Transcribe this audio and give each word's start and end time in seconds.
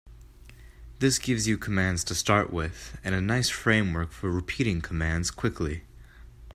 This 0.97 1.19
gives 1.19 1.47
you 1.47 1.59
commands 1.59 2.03
to 2.05 2.15
start 2.15 2.51
with 2.51 2.97
and 3.03 3.13
a 3.13 3.21
nice 3.21 3.49
framework 3.49 4.09
for 4.11 4.31
repeating 4.31 4.81
commands 4.81 5.29
quickly. 5.29 5.83